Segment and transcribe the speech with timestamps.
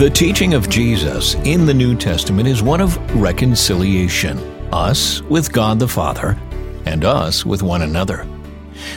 [0.00, 4.38] The teaching of Jesus in the New Testament is one of reconciliation,
[4.72, 6.38] us with God the Father,
[6.86, 8.26] and us with one another.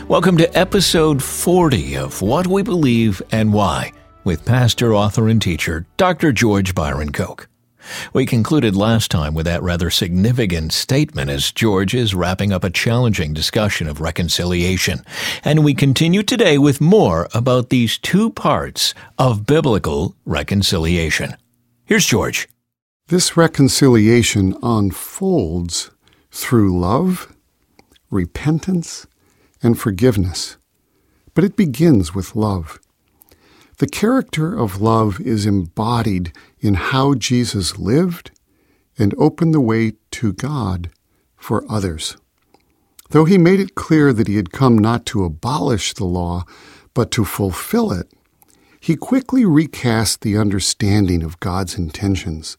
[0.07, 3.91] Welcome to episode 40 of What We Believe and Why
[4.23, 6.31] with pastor, author, and teacher Dr.
[6.31, 7.49] George Byron Koch.
[8.13, 12.69] We concluded last time with that rather significant statement as George is wrapping up a
[12.69, 15.03] challenging discussion of reconciliation.
[15.43, 21.35] And we continue today with more about these two parts of biblical reconciliation.
[21.85, 22.47] Here's George.
[23.07, 25.91] This reconciliation unfolds
[26.31, 27.35] through love,
[28.09, 29.05] repentance,
[29.61, 30.57] and forgiveness.
[31.33, 32.79] But it begins with love.
[33.77, 38.31] The character of love is embodied in how Jesus lived
[38.97, 40.89] and opened the way to God
[41.35, 42.15] for others.
[43.09, 46.45] Though he made it clear that he had come not to abolish the law,
[46.93, 48.11] but to fulfill it,
[48.79, 52.57] he quickly recast the understanding of God's intentions.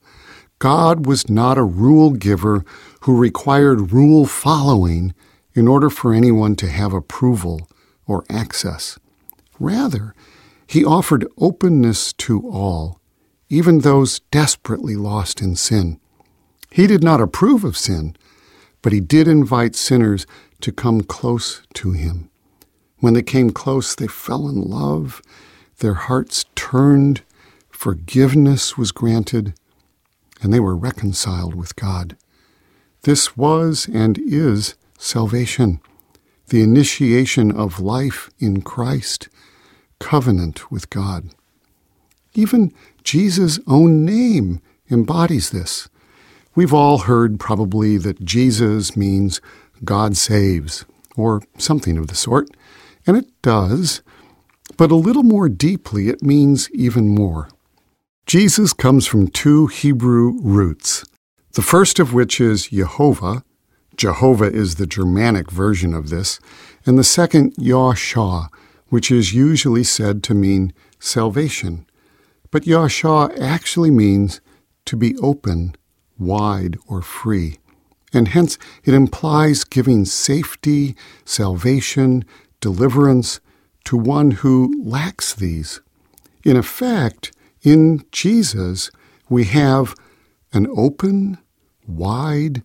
[0.58, 2.64] God was not a rule giver
[3.02, 5.14] who required rule following
[5.54, 7.68] in order for anyone to have approval
[8.06, 8.98] or access.
[9.60, 10.14] Rather,
[10.66, 13.00] he offered openness to all,
[13.48, 16.00] even those desperately lost in sin.
[16.70, 18.16] He did not approve of sin,
[18.82, 20.26] but he did invite sinners
[20.60, 22.30] to come close to him.
[22.98, 25.22] When they came close, they fell in love,
[25.78, 27.22] their hearts turned,
[27.70, 29.54] forgiveness was granted,
[30.40, 32.16] and they were reconciled with God.
[33.02, 35.80] This was and is salvation,
[36.48, 39.28] the initiation of life in Christ
[40.04, 41.30] covenant with God.
[42.34, 42.74] Even
[43.04, 44.60] Jesus' own name
[44.90, 45.88] embodies this.
[46.54, 49.40] We've all heard probably that Jesus means
[49.82, 50.84] God saves,
[51.16, 52.50] or something of the sort,
[53.06, 54.02] and it does,
[54.76, 57.48] but a little more deeply it means even more.
[58.26, 61.02] Jesus comes from two Hebrew roots,
[61.52, 63.42] the first of which is Jehovah.
[63.96, 66.40] Jehovah is the Germanic version of this,
[66.84, 68.48] and the second, Yahshua,
[68.94, 71.84] which is usually said to mean salvation.
[72.52, 74.40] But Yahshua actually means
[74.84, 75.74] to be open,
[76.16, 77.58] wide, or free.
[78.12, 80.94] And hence it implies giving safety,
[81.24, 82.24] salvation,
[82.60, 83.40] deliverance
[83.86, 85.80] to one who lacks these.
[86.44, 87.32] In effect,
[87.62, 88.92] in Jesus,
[89.28, 89.96] we have
[90.52, 91.38] an open,
[91.84, 92.62] wide,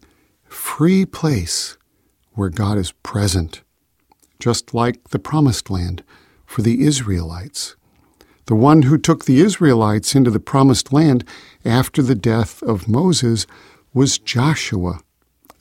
[0.48, 1.76] free place
[2.34, 3.64] where God is present,
[4.40, 6.04] just like the Promised Land
[6.46, 7.76] for the Israelites.
[8.50, 11.24] The one who took the Israelites into the promised land
[11.64, 13.46] after the death of Moses
[13.94, 15.02] was Joshua,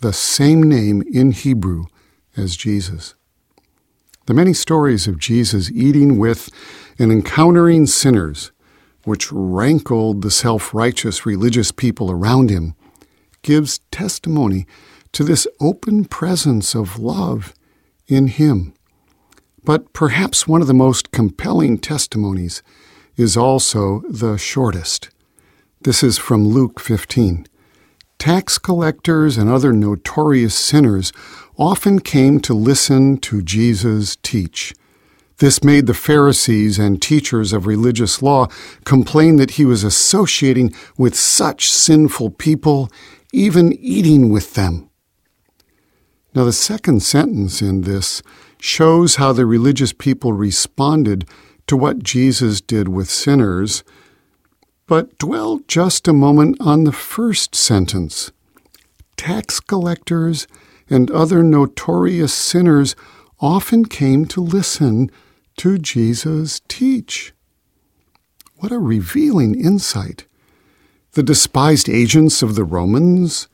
[0.00, 1.84] the same name in Hebrew
[2.34, 3.14] as Jesus.
[4.24, 6.48] The many stories of Jesus eating with
[6.98, 8.52] and encountering sinners,
[9.04, 12.74] which rankled the self righteous religious people around him,
[13.42, 14.66] gives testimony
[15.12, 17.52] to this open presence of love
[18.08, 18.74] in him.
[19.64, 22.62] But perhaps one of the most compelling testimonies
[23.16, 25.10] is also the shortest.
[25.82, 27.46] This is from Luke 15.
[28.18, 31.12] Tax collectors and other notorious sinners
[31.56, 34.74] often came to listen to Jesus teach.
[35.38, 38.48] This made the Pharisees and teachers of religious law
[38.84, 42.90] complain that he was associating with such sinful people,
[43.32, 44.87] even eating with them.
[46.34, 48.22] Now, the second sentence in this
[48.60, 51.26] shows how the religious people responded
[51.66, 53.82] to what Jesus did with sinners.
[54.86, 58.32] But dwell just a moment on the first sentence.
[59.16, 60.46] Tax collectors
[60.88, 62.96] and other notorious sinners
[63.40, 65.10] often came to listen
[65.58, 67.32] to Jesus teach.
[68.56, 70.26] What a revealing insight.
[71.12, 73.48] The despised agents of the Romans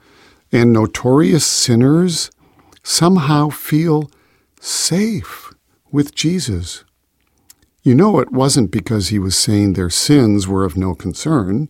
[0.53, 2.31] and notorious sinners
[2.84, 4.09] somehow feel
[4.61, 5.53] safe
[5.91, 6.84] with Jesus.
[7.83, 11.69] You know it wasn't because he was saying their sins were of no concern.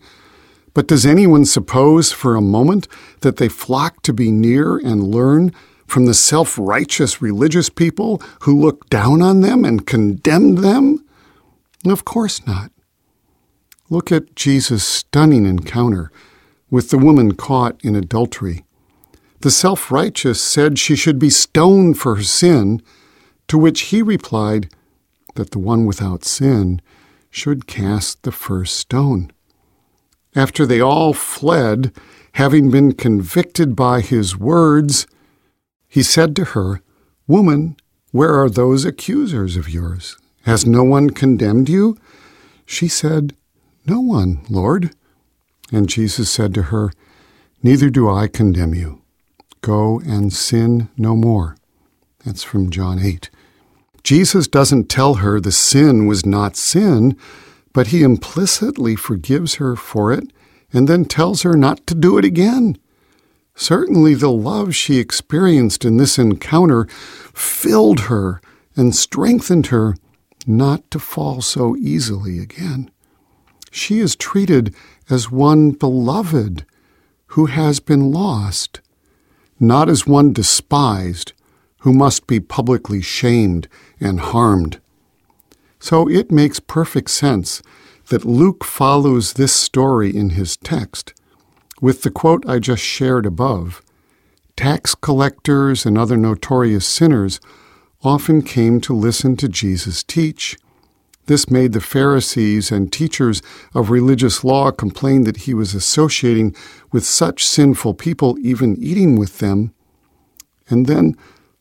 [0.75, 2.89] But does anyone suppose for a moment
[3.21, 5.53] that they flocked to be near and learn
[5.87, 11.05] from the self righteous religious people who looked down on them and condemned them?
[11.87, 12.73] Of course not.
[13.89, 16.11] Look at Jesus' stunning encounter
[16.71, 18.64] with the woman caught in adultery.
[19.45, 22.81] The self righteous said she should be stoned for her sin,
[23.49, 24.71] to which he replied
[25.35, 26.81] that the one without sin
[27.29, 29.31] should cast the first stone.
[30.35, 31.93] After they all fled,
[32.33, 35.07] having been convicted by his words,
[35.89, 36.81] he said to her,
[37.27, 37.77] Woman,
[38.13, 40.17] where are those accusers of yours?
[40.45, 41.99] Has no one condemned you?
[42.65, 43.37] She said,
[43.85, 44.95] No one, Lord.
[45.71, 46.93] And Jesus said to her,
[47.63, 49.04] Neither do I condemn you.
[49.65, 51.57] Go and sin no more.
[52.23, 53.31] That's from John 8.
[54.03, 57.17] Jesus doesn't tell her the sin was not sin,
[57.73, 60.31] but he implicitly forgives her for it
[60.71, 62.77] and then tells her not to do it again.
[63.55, 66.87] Certainly, the love she experienced in this encounter
[67.33, 68.43] filled her
[68.77, 69.95] and strengthened her
[70.47, 72.91] not to fall so easily again.
[73.71, 74.75] She is treated
[75.09, 76.67] as one beloved
[77.29, 78.83] who has been lost,
[79.59, 81.33] not as one despised
[81.79, 83.69] who must be publicly shamed
[84.01, 84.81] and harmed.
[85.79, 87.63] So it makes perfect sense
[88.09, 91.13] that Luke follows this story in his text
[91.81, 93.83] with the quote I just shared above.
[94.57, 97.41] Tax collectors and other notorious sinners
[98.03, 100.57] often came to listen to Jesus teach.
[101.27, 103.41] This made the Pharisees and teachers
[103.75, 106.55] of religious law complain that he was associating
[106.93, 109.73] with such sinful people, even eating with them.
[110.69, 111.17] And then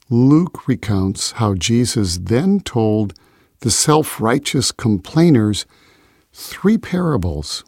[0.10, 3.14] Luke recounts how Jesus then told
[3.62, 5.66] the self righteous complainers
[6.34, 7.64] three parables,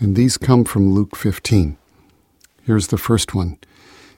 [0.00, 1.76] and these come from Luke 15.
[2.62, 3.58] Here's the first one.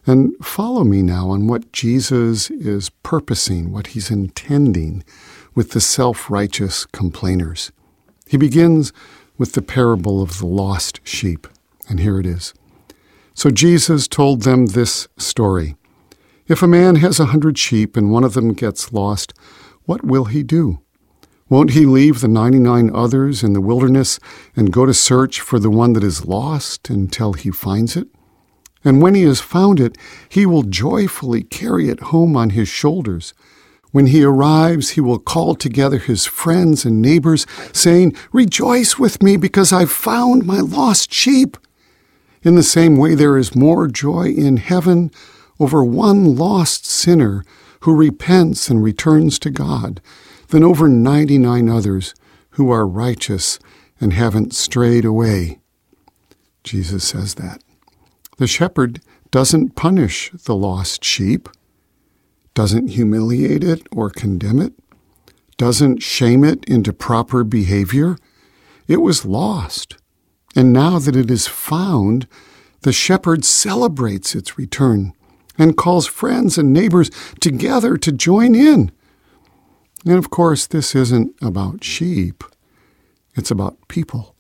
[0.07, 5.05] And follow me now on what Jesus is purposing, what he's intending
[5.59, 7.73] with the self righteous complainers.
[8.29, 8.93] He begins
[9.39, 11.49] with the parable of the lost sheep,
[11.89, 12.55] and here it is.
[13.35, 15.75] So Jesus told them this story
[16.47, 19.35] If a man has a hundred sheep and one of them gets lost,
[19.85, 20.79] what will he do?
[21.49, 24.21] Won't he leave the 99 others in the wilderness
[24.55, 28.07] and go to search for the one that is lost until he finds it?
[28.85, 33.35] And when he has found it, he will joyfully carry it home on his shoulders.
[33.91, 39.37] When he arrives, he will call together his friends and neighbors, saying, Rejoice with me
[39.37, 41.57] because I've found my lost sheep.
[42.43, 45.11] In the same way, there is more joy in heaven
[45.59, 47.45] over one lost sinner
[47.81, 50.01] who repents and returns to God
[50.49, 52.15] than over 99 others
[52.51, 53.59] who are righteous
[54.01, 55.61] and haven't strayed away.
[56.63, 57.63] Jesus says that.
[58.39, 59.01] The shepherd
[59.31, 61.49] doesn't punish the lost sheep,
[62.59, 64.73] doesn't humiliate it or condemn it,
[65.59, 68.17] doesn't shame it into proper behavior.
[68.89, 69.97] It was lost.
[70.57, 72.27] And now that it is found,
[72.81, 75.13] the shepherd celebrates its return
[75.57, 78.91] and calls friends and neighbors together to join in.
[80.05, 82.43] And of course, this isn't about sheep,
[83.37, 84.35] it's about people.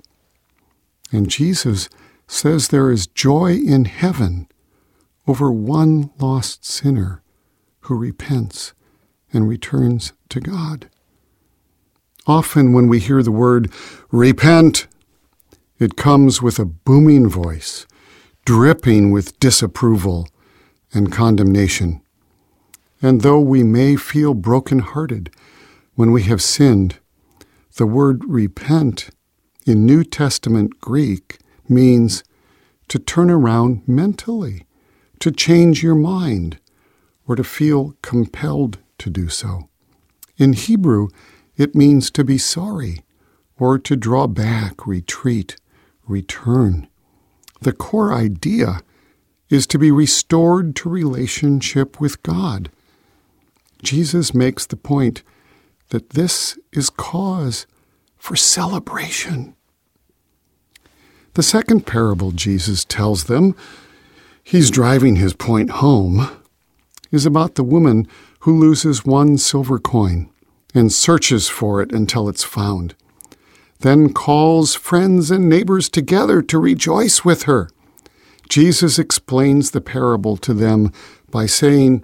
[1.12, 1.88] And Jesus
[2.26, 4.48] says there is joy in heaven
[5.28, 7.22] over one lost sinner
[7.88, 8.74] who repents
[9.32, 10.90] and returns to God.
[12.26, 13.72] Often, when we hear the word
[14.10, 14.86] repent,
[15.78, 17.86] it comes with a booming voice,
[18.44, 20.28] dripping with disapproval
[20.92, 22.02] and condemnation.
[23.00, 25.30] And though we may feel broken-hearted
[25.94, 26.98] when we have sinned,
[27.76, 29.08] the word repent
[29.66, 31.38] in New Testament Greek
[31.70, 32.22] means
[32.88, 34.66] to turn around mentally,
[35.20, 36.58] to change your mind,
[37.28, 39.68] or to feel compelled to do so.
[40.38, 41.08] In Hebrew,
[41.56, 43.04] it means to be sorry,
[43.58, 45.56] or to draw back, retreat,
[46.06, 46.88] return.
[47.60, 48.80] The core idea
[49.50, 52.70] is to be restored to relationship with God.
[53.82, 55.22] Jesus makes the point
[55.90, 57.66] that this is cause
[58.16, 59.54] for celebration.
[61.34, 63.54] The second parable Jesus tells them,
[64.42, 66.28] he's driving his point home,
[67.10, 68.06] is about the woman
[68.40, 70.30] who loses one silver coin
[70.74, 72.94] and searches for it until it's found,
[73.80, 77.70] then calls friends and neighbors together to rejoice with her.
[78.48, 80.92] Jesus explains the parable to them
[81.30, 82.02] by saying,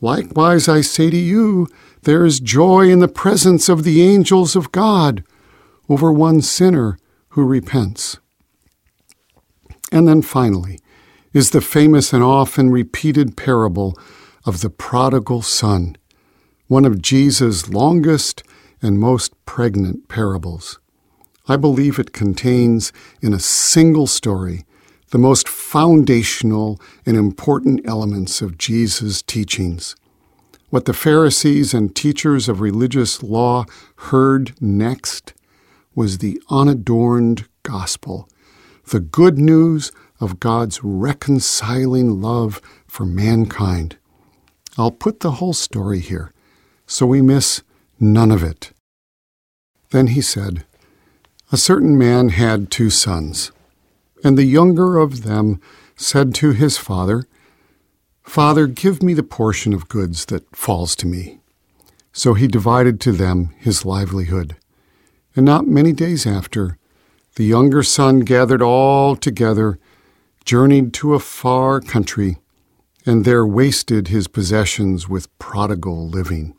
[0.00, 1.68] Likewise, I say to you,
[2.02, 5.22] there is joy in the presence of the angels of God
[5.88, 6.98] over one sinner
[7.30, 8.18] who repents.
[9.92, 10.78] And then finally
[11.32, 13.96] is the famous and often repeated parable
[14.44, 15.96] of the prodigal son,
[16.66, 18.42] one of Jesus' longest
[18.82, 20.78] and most pregnant parables.
[21.48, 24.64] I believe it contains in a single story
[25.10, 29.96] the most foundational and important elements of Jesus' teachings.
[30.70, 33.64] What the Pharisees and teachers of religious law
[33.96, 35.34] heard next
[35.96, 38.28] was the unadorned gospel,
[38.90, 43.96] the good news of God's reconciling love for mankind.
[44.80, 46.32] I'll put the whole story here
[46.86, 47.62] so we miss
[48.00, 48.72] none of it.
[49.90, 50.64] Then he said,
[51.52, 53.52] A certain man had two sons,
[54.24, 55.60] and the younger of them
[55.96, 57.26] said to his father,
[58.22, 61.40] Father, give me the portion of goods that falls to me.
[62.12, 64.56] So he divided to them his livelihood.
[65.36, 66.76] And not many days after,
[67.36, 69.78] the younger son gathered all together,
[70.44, 72.38] journeyed to a far country,
[73.10, 76.54] and there wasted his possessions with prodigal living.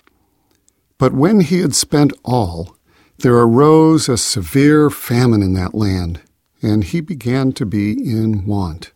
[0.97, 2.75] But when he had spent all,
[3.19, 6.21] there arose a severe famine in that land,
[6.61, 8.91] and he began to be in want.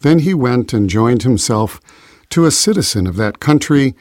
[0.00, 1.80] Then he went and joined himself
[2.28, 3.94] to a citizen of that country,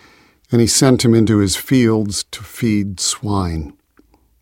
[0.52, 3.72] and he sent him into his fields to feed swine.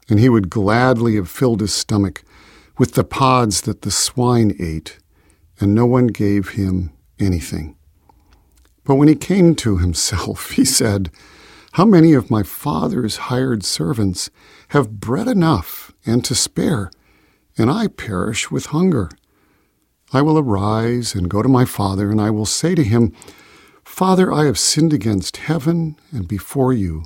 [0.10, 2.24] And he would gladly have filled his stomach
[2.79, 4.98] with the pods that the swine ate,
[5.60, 7.75] and no one gave him anything.
[8.83, 11.11] But when he came to himself, he said,
[11.73, 14.29] How many of my father's hired servants
[14.69, 16.91] have bread enough and to spare,
[17.57, 19.09] and I perish with hunger?
[20.13, 23.13] I will arise and go to my father, and I will say to him,
[23.83, 27.05] Father, I have sinned against heaven and before you,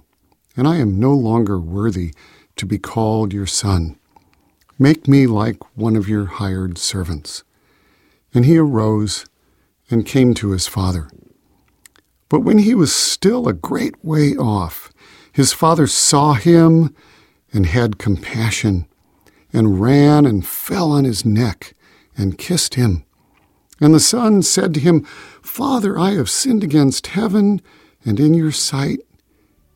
[0.58, 2.14] and I am no longer worthy
[2.56, 3.98] to be called your son.
[4.80, 7.44] Make me like one of your hired servants.
[8.34, 9.26] And he arose
[9.90, 11.10] and came to his father.
[12.30, 14.92] But when he was still a great way off,
[15.32, 16.96] his father saw him
[17.54, 18.88] and had compassion,
[19.54, 21.74] and ran and fell on his neck
[22.18, 23.06] and kissed him.
[23.80, 25.04] And the son said to him,
[25.42, 27.62] Father, I have sinned against heaven
[28.04, 29.00] and in your sight,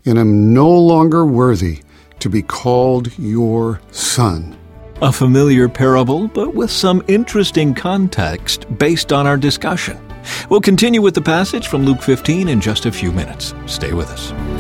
[0.06, 1.82] and am no longer worthy
[2.20, 4.58] to be called your son.
[5.02, 10.09] A familiar parable, but with some interesting context based on our discussion.
[10.50, 13.54] We'll continue with the passage from Luke 15 in just a few minutes.
[13.66, 14.59] Stay with us.